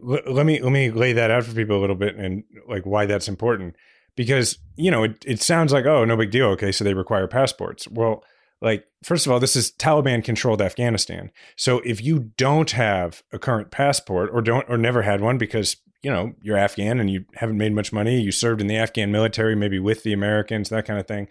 [0.00, 3.06] Let me let me lay that out for people a little bit and like why
[3.06, 3.74] that's important
[4.18, 6.48] because you know it, it sounds like oh no big deal.
[6.48, 7.88] Okay so they require passports.
[7.88, 8.24] Well
[8.60, 11.30] like first of all this is taliban controlled afghanistan.
[11.56, 15.76] So if you don't have a current passport or don't or never had one because
[16.02, 19.12] you know you're afghan and you haven't made much money you served in the afghan
[19.12, 21.26] military maybe with the americans that kind of thing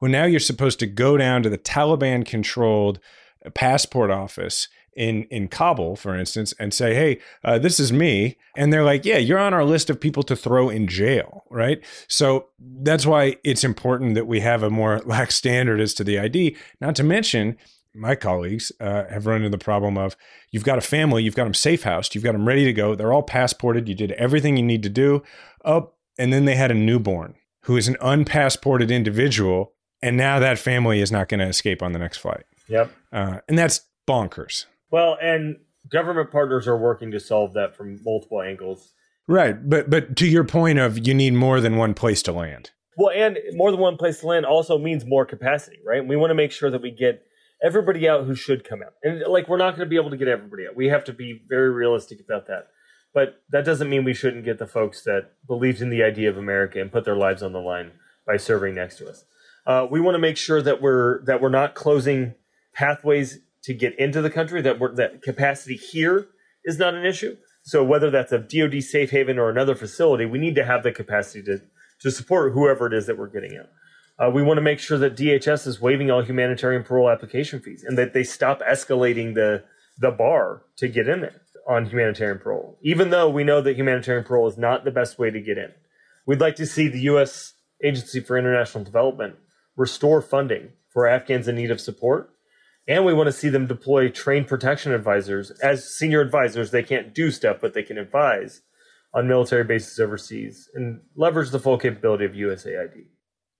[0.00, 3.00] well now you're supposed to go down to the taliban controlled
[3.54, 8.72] passport office in in Kabul, for instance, and say, "Hey, uh, this is me," and
[8.72, 11.82] they're like, "Yeah, you're on our list of people to throw in jail," right?
[12.08, 16.18] So that's why it's important that we have a more lax standard as to the
[16.18, 16.56] ID.
[16.80, 17.56] Not to mention,
[17.94, 20.16] my colleagues uh, have run into the problem of
[20.50, 22.94] you've got a family, you've got them safe housed, you've got them ready to go,
[22.94, 25.22] they're all passported, you did everything you need to do.
[25.64, 30.58] Oh, and then they had a newborn who is an unpassported individual, and now that
[30.58, 32.44] family is not going to escape on the next flight.
[32.68, 32.90] Yep.
[33.12, 34.66] Uh, and that's bonkers.
[34.92, 35.56] Well, and
[35.88, 38.92] government partners are working to solve that from multiple angles.
[39.26, 42.70] Right, but but to your point of you need more than one place to land.
[42.96, 46.06] Well, and more than one place to land also means more capacity, right?
[46.06, 47.24] We want to make sure that we get
[47.62, 48.92] everybody out who should come out.
[49.02, 50.76] And like we're not going to be able to get everybody out.
[50.76, 52.68] We have to be very realistic about that.
[53.14, 56.36] But that doesn't mean we shouldn't get the folks that believed in the idea of
[56.36, 57.92] America and put their lives on the line
[58.26, 59.24] by serving next to us.
[59.66, 62.34] Uh, we want to make sure that we're that we're not closing
[62.74, 66.28] pathways to get into the country that that capacity here
[66.64, 67.36] is not an issue.
[67.62, 70.92] So whether that's a DoD safe haven or another facility, we need to have the
[70.92, 71.62] capacity to
[72.00, 73.66] to support whoever it is that we're getting in.
[74.18, 77.84] Uh, we want to make sure that DHS is waiving all humanitarian parole application fees
[77.86, 79.64] and that they stop escalating the
[79.98, 82.78] the bar to get in there on humanitarian parole.
[82.82, 85.70] Even though we know that humanitarian parole is not the best way to get in,
[86.26, 87.54] we'd like to see the U.S.
[87.84, 89.36] Agency for International Development
[89.76, 92.31] restore funding for Afghans in need of support
[92.88, 96.70] and we want to see them deploy trained protection advisors as senior advisors.
[96.70, 98.62] They can't do stuff, but they can advise
[99.14, 103.06] on military bases overseas and leverage the full capability of USAID.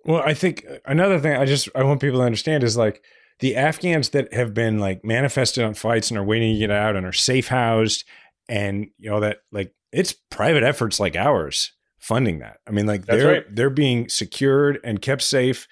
[0.05, 3.05] Well, I think another thing I just I want people to understand is like
[3.39, 6.97] the Afghans that have been like manifested on fights and are waiting to get out
[6.97, 8.05] and are safe housed
[8.49, 12.59] and you know that like it's private efforts like ours funding that.
[12.67, 13.45] I mean like That's they're right.
[13.49, 15.69] they're being secured and kept safe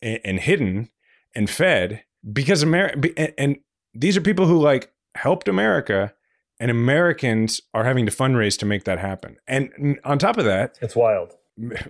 [0.00, 0.90] and, and hidden
[1.34, 3.58] and fed because America and
[3.92, 6.14] these are people who like helped America
[6.60, 9.36] and Americans are having to fundraise to make that happen.
[9.46, 11.32] And on top of that, it's wild.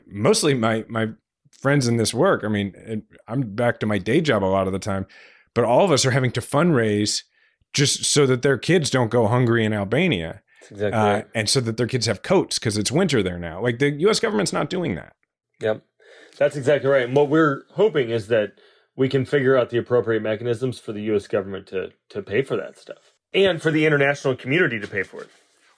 [0.07, 1.11] Mostly my my
[1.51, 2.45] friends in this work.
[2.45, 5.07] I mean, I'm back to my day job a lot of the time,
[5.55, 7.23] but all of us are having to fundraise
[7.73, 10.43] just so that their kids don't go hungry in Albania.
[10.71, 10.99] Exactly.
[10.99, 13.63] Uh, and so that their kids have coats because it's winter there now.
[13.63, 15.15] Like the US government's not doing that.
[15.61, 15.83] Yep.
[16.39, 17.05] That's exactly right.
[17.05, 18.55] And what we're hoping is that
[18.97, 21.27] we can figure out the appropriate mechanisms for the U.S.
[21.27, 25.23] government to to pay for that stuff, and for the international community to pay for
[25.23, 25.31] it.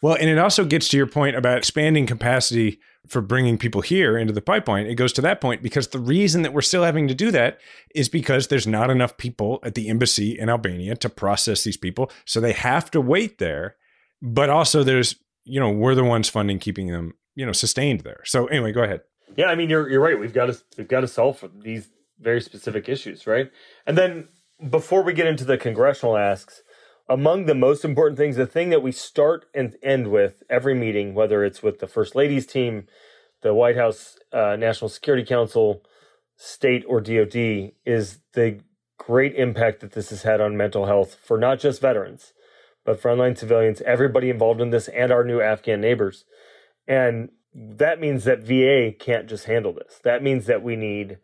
[0.03, 4.19] Well, and it also gets to your point about expanding capacity for bringing people here
[4.19, 4.87] into the pipeline.
[4.87, 7.61] It goes to that point because the reason that we're still having to do that
[7.95, 12.11] is because there's not enough people at the embassy in Albania to process these people.
[12.25, 13.77] So they have to wait there.
[14.23, 18.21] But also there's, you know, we're the ones funding keeping them, you know, sustained there.
[18.25, 19.03] So anyway, go ahead.
[19.37, 20.19] Yeah, I mean you're you're right.
[20.19, 21.89] We've got to we've got to solve these
[22.21, 23.51] very specific issues, right?
[23.87, 24.29] And then
[24.71, 26.63] before we get into the congressional asks,
[27.09, 31.15] among the most important things, the thing that we start and end with every meeting,
[31.15, 32.87] whether it's with the First Lady's team,
[33.43, 35.83] the White House uh, National Security Council,
[36.37, 38.61] state or DoD, is the
[38.99, 42.33] great impact that this has had on mental health for not just veterans,
[42.85, 46.25] but frontline civilians, everybody involved in this, and our new Afghan neighbors.
[46.89, 50.01] And that means that VA can't just handle this.
[50.03, 51.19] That means that we need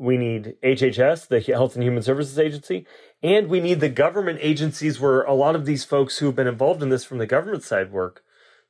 [0.00, 2.86] we need HHS, the Health and Human Services Agency,
[3.22, 6.46] and we need the government agencies where a lot of these folks who have been
[6.46, 8.22] involved in this from the government side work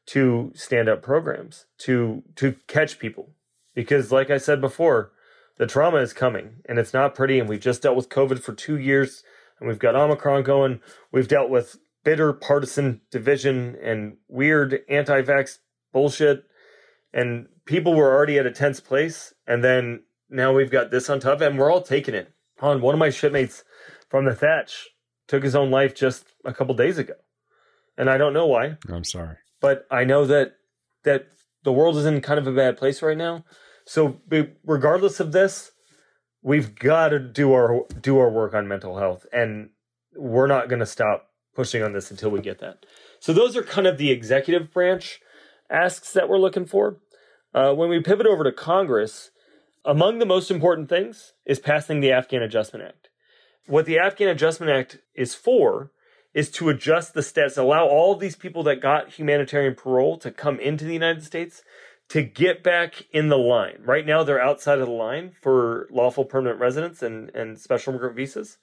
[0.07, 3.31] to stand up programs to to catch people
[3.75, 5.12] because like I said before,
[5.57, 8.53] the trauma is coming and it's not pretty and we've just dealt with COVID for
[8.53, 9.22] 2 years
[9.61, 10.81] and we've got Omicron going.
[11.12, 15.59] We've dealt with bitter partisan division and weird anti-vax
[15.93, 16.45] bullshit
[17.12, 21.20] and people were already at a tense place and then now we've got this on
[21.20, 22.33] top, and we're all taking it.
[22.61, 23.64] On one of my shipmates
[24.09, 24.89] from the Thatch
[25.26, 27.14] took his own life just a couple days ago,
[27.97, 28.76] and I don't know why.
[28.89, 30.57] I'm sorry, but I know that
[31.05, 31.28] that
[31.64, 33.45] the world is in kind of a bad place right now.
[33.87, 34.20] So,
[34.64, 35.72] regardless of this,
[36.43, 39.70] we've got to do our do our work on mental health, and
[40.14, 42.85] we're not going to stop pushing on this until we get that.
[43.20, 45.20] So those are kind of the executive branch
[45.68, 46.99] asks that we're looking for.
[47.53, 49.31] Uh, when we pivot over to Congress,
[49.85, 53.09] among the most important things is passing the Afghan Adjustment Act.
[53.66, 55.93] What the Afghan Adjustment Act is for
[56.33, 60.31] is to adjust the stats, allow all of these people that got humanitarian parole to
[60.31, 61.62] come into the United States
[62.09, 63.78] to get back in the line.
[63.85, 68.16] Right now, they're outside of the line for lawful permanent residence and, and special immigrant
[68.16, 68.59] visas,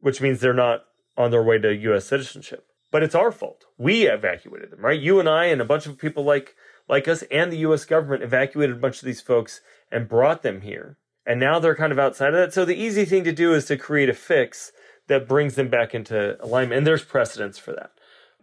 [0.00, 0.84] which means they're not
[1.16, 2.06] on their way to U.S.
[2.06, 2.66] citizenship.
[2.90, 3.64] But it's our fault.
[3.78, 5.00] We evacuated them, right?
[5.00, 6.54] You and I and a bunch of people like
[6.88, 7.84] like us and the U.S.
[7.84, 9.60] government evacuated a bunch of these folks
[9.90, 10.98] and brought them here.
[11.26, 12.52] And now they're kind of outside of that.
[12.52, 14.72] So the easy thing to do is to create a fix
[15.08, 16.78] that brings them back into alignment.
[16.78, 17.92] And there's precedence for that.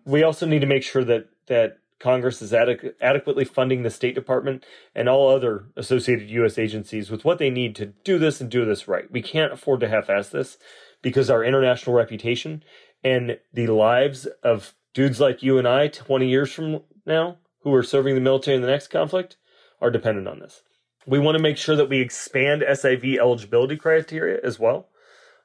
[0.06, 4.16] We also need to make sure that that Congress is adequ- adequately funding the State
[4.16, 4.66] Department
[4.96, 6.58] and all other associated U.S.
[6.58, 9.12] agencies with what they need to do this and do this right.
[9.12, 10.58] We can't afford to half-ass this
[11.02, 12.64] because our international reputation
[13.04, 17.84] and the lives of dudes like you and I 20 years from now who are
[17.84, 19.38] serving the military in the next conflict
[19.82, 20.64] are dependent on this.
[21.07, 24.89] We want to make sure that we expand SIV eligibility criteria as well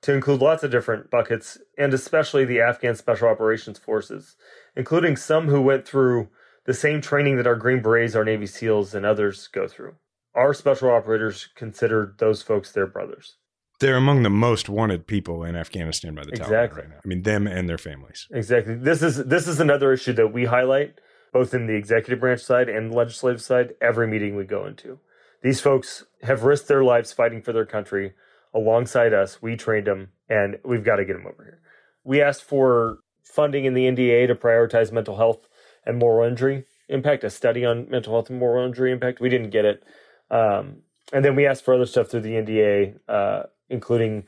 [0.02, 4.36] to include lots of different buckets, and especially the Afghan Special Operations Forces,
[4.76, 6.28] including some who went through
[6.66, 9.94] the same training that our Green Berets, our Navy SEALs, and others go through.
[10.34, 13.36] Our special operators consider those folks their brothers.
[13.80, 16.80] They're among the most wanted people in Afghanistan by the Taliban Exactly.
[16.82, 16.96] right now.
[17.04, 18.26] I mean, them and their families.
[18.30, 18.74] Exactly.
[18.74, 21.00] This is this is another issue that we highlight
[21.35, 25.01] both in the executive branch side and the legislative side every meeting we go into.
[25.43, 28.12] These folks have risked their lives fighting for their country
[28.55, 29.43] alongside us.
[29.43, 31.61] We trained them and we've got to get them over here.
[32.05, 35.49] We asked for funding in the NDA to prioritize mental health
[35.85, 39.20] and moral injury impact, a study on mental health and moral injury impact.
[39.20, 39.82] We didn't get it.
[40.30, 40.82] Um,
[41.12, 44.24] and then we asked for other stuff through the NDA, uh, including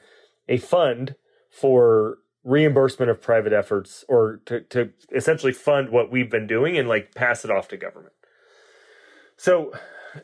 [0.48, 1.14] a fund
[1.50, 6.88] for reimbursement of private efforts or to, to essentially fund what we've been doing and
[6.88, 8.14] like pass it off to government.
[9.36, 9.72] So,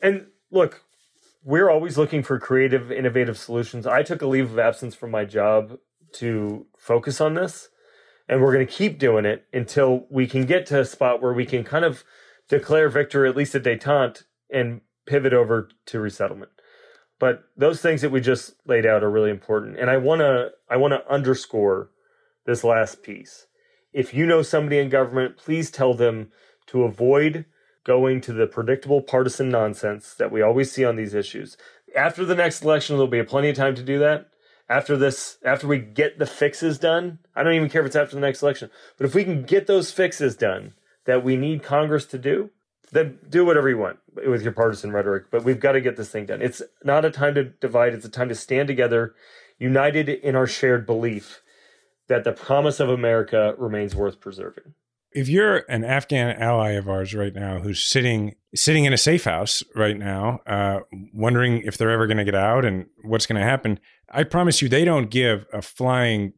[0.00, 0.82] and look,
[1.44, 3.88] we're always looking for creative, innovative solutions.
[3.88, 5.78] I took a leave of absence from my job
[6.14, 7.70] to focus on this,
[8.28, 11.32] and we're going to keep doing it until we can get to a spot where
[11.32, 12.04] we can kind of
[12.48, 16.52] declare victory, at least a detente, and pivot over to resettlement.
[17.18, 20.50] But those things that we just laid out are really important, and I want to
[20.70, 21.90] I want to underscore
[22.46, 23.46] this last piece.
[23.92, 26.32] If you know somebody in government, please tell them
[26.66, 27.44] to avoid
[27.84, 31.56] going to the predictable partisan nonsense that we always see on these issues.
[31.96, 34.28] After the next election, there'll be plenty of time to do that.
[34.68, 38.14] After this, after we get the fixes done, I don't even care if it's after
[38.14, 40.72] the next election, but if we can get those fixes done
[41.04, 42.50] that we need Congress to do,
[42.92, 45.24] then do whatever you want with your partisan rhetoric.
[45.30, 46.40] But we've got to get this thing done.
[46.40, 49.14] It's not a time to divide, it's a time to stand together,
[49.58, 51.41] united in our shared belief
[52.12, 54.74] that the promise of America remains worth preserving
[55.14, 59.24] if you're an Afghan ally of ours right now who's sitting sitting in a safe
[59.24, 60.80] house right now, uh,
[61.12, 63.78] wondering if they're ever going to get out and what's going to happen,
[64.10, 66.32] I promise you, they don't give a flying.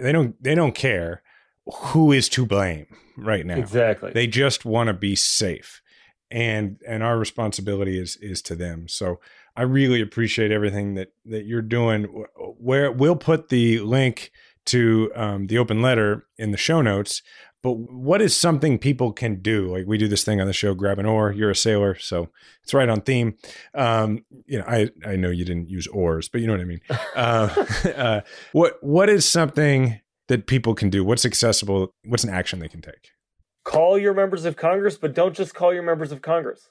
[0.00, 0.40] They don't.
[0.42, 1.22] They don't care
[1.66, 2.86] who is to blame
[3.16, 3.56] right now.
[3.56, 4.12] Exactly.
[4.12, 5.82] They just want to be safe,
[6.30, 8.88] and and our responsibility is is to them.
[8.88, 9.20] So
[9.56, 12.04] I really appreciate everything that that you're doing.
[12.36, 14.30] Where we'll put the link
[14.66, 17.22] to um, the open letter in the show notes
[17.64, 19.74] but what is something people can do?
[19.74, 21.32] Like we do this thing on the show, grab an oar.
[21.32, 22.28] You're a sailor, so
[22.62, 23.38] it's right on theme.
[23.72, 26.64] Um, you know, I I know you didn't use oars, but you know what I
[26.64, 26.80] mean.
[27.16, 27.64] uh,
[27.96, 28.20] uh,
[28.52, 29.98] what what is something
[30.28, 31.04] that people can do?
[31.04, 31.94] What's accessible?
[32.04, 33.12] What's an action they can take?
[33.64, 36.68] Call your members of Congress, but don't just call your members of Congress.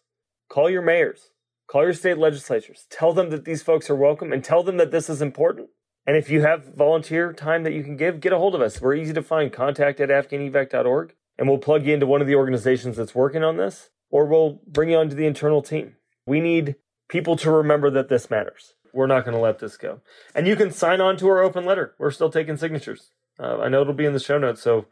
[0.48, 1.32] Call your mayors.
[1.66, 2.86] Call your state legislatures.
[2.92, 5.70] Tell them that these folks are welcome, and tell them that this is important.
[6.06, 8.82] And if you have volunteer time that you can give, get a hold of us.
[8.82, 9.52] We're easy to find.
[9.52, 13.58] Contact at afghanevac.org, and we'll plug you into one of the organizations that's working on
[13.58, 15.96] this, or we'll bring you onto the internal team.
[16.26, 16.76] We need
[17.08, 18.74] people to remember that this matters.
[18.94, 20.02] We're not going to let this go.
[20.36, 21.96] And you can sign on to our open letter.
[21.98, 23.12] We're still taking signatures.
[23.40, 24.62] Uh, I know it'll be in the show notes.
[24.62, 24.86] So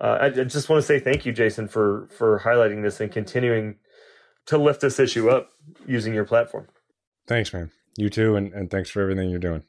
[0.00, 3.10] uh, I, I just want to say thank you, Jason, for for highlighting this and
[3.10, 3.76] continuing
[4.46, 5.50] to lift this issue up
[5.86, 6.68] using your platform.
[7.26, 7.70] Thanks, man.
[7.96, 9.64] You too, and, and thanks for everything you're doing.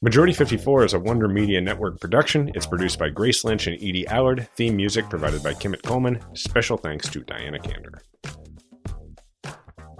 [0.00, 2.50] Majority 54 is a Wonder Media Network production.
[2.54, 4.48] It's produced by Grace Lynch and Edie Allard.
[4.54, 6.20] Theme music provided by Kemet Coleman.
[6.34, 8.00] Special thanks to Diana Kander.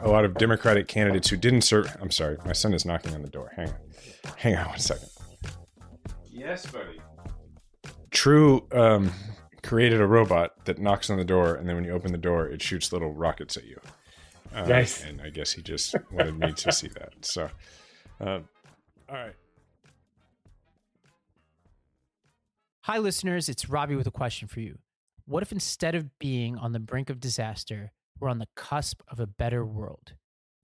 [0.00, 1.96] A lot of Democratic candidates who didn't serve.
[2.00, 3.50] I'm sorry, my son is knocking on the door.
[3.56, 3.74] Hang on.
[4.36, 5.08] Hang on one second.
[6.26, 7.00] Yes, buddy.
[8.10, 9.10] True um,
[9.62, 12.46] created a robot that knocks on the door, and then when you open the door,
[12.46, 13.80] it shoots little rockets at you.
[14.54, 15.04] Uh, Nice.
[15.04, 17.12] And I guess he just wanted me to see that.
[17.22, 17.48] So,
[18.20, 18.40] uh,
[19.08, 19.34] All right.
[22.82, 23.48] Hi, listeners.
[23.48, 24.78] It's Ravi with a question for you.
[25.26, 29.20] What if instead of being on the brink of disaster, we're on the cusp of
[29.20, 30.14] a better world?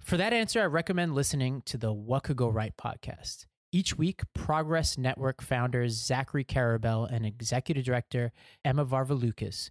[0.01, 3.47] For that answer, I recommend listening to the What Could Go Right podcast.
[3.73, 8.33] Each week, Progress Network founders Zachary Karabell and executive director
[8.65, 9.71] Emma Varvaloucas